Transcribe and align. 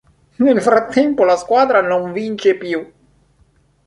Nel 0.37 0.59
frattempo, 0.63 1.23
la 1.23 1.35
squadra 1.35 1.79
non 1.79 2.11
vince 2.11 2.57
più. 2.57 2.91